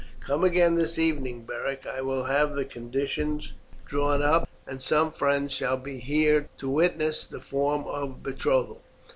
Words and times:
Come 0.19 0.43
again 0.43 0.77
this 0.77 0.97
evening, 0.97 1.43
Beric. 1.45 1.85
I 1.85 2.01
will 2.01 2.23
have 2.23 2.55
the 2.55 2.65
conditions 2.65 3.53
drawn 3.85 4.23
up, 4.23 4.49
and 4.65 4.81
some 4.81 5.11
friends 5.11 5.51
shall 5.51 5.77
be 5.77 5.99
here 5.99 6.49
to 6.57 6.67
witness 6.67 7.23
the 7.23 7.39
form 7.39 7.83
of 7.85 8.23
betrothal. 8.23 8.81